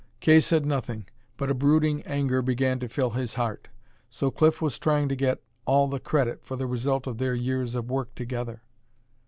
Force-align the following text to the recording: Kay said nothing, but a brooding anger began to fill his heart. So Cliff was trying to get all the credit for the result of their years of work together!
Kay 0.19 0.39
said 0.39 0.65
nothing, 0.65 1.05
but 1.37 1.51
a 1.51 1.53
brooding 1.53 2.01
anger 2.07 2.41
began 2.41 2.79
to 2.79 2.89
fill 2.89 3.11
his 3.11 3.35
heart. 3.35 3.67
So 4.09 4.31
Cliff 4.31 4.59
was 4.59 4.79
trying 4.79 5.09
to 5.09 5.15
get 5.15 5.43
all 5.65 5.87
the 5.87 5.99
credit 5.99 6.43
for 6.43 6.55
the 6.55 6.65
result 6.65 7.05
of 7.05 7.19
their 7.19 7.35
years 7.35 7.75
of 7.75 7.91
work 7.91 8.15
together! 8.15 8.63